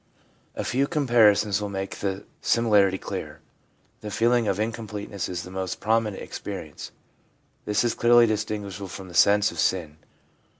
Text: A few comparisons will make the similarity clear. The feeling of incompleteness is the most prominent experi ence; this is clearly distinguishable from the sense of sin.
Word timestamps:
A 0.55 0.63
few 0.63 0.87
comparisons 0.87 1.61
will 1.61 1.69
make 1.69 1.97
the 1.99 2.25
similarity 2.41 2.97
clear. 2.97 3.39
The 3.99 4.09
feeling 4.09 4.47
of 4.47 4.59
incompleteness 4.59 5.29
is 5.29 5.43
the 5.43 5.51
most 5.51 5.79
prominent 5.79 6.23
experi 6.23 6.69
ence; 6.71 6.91
this 7.65 7.83
is 7.83 7.93
clearly 7.93 8.25
distinguishable 8.25 8.87
from 8.87 9.09
the 9.09 9.13
sense 9.13 9.51
of 9.51 9.59
sin. 9.59 9.97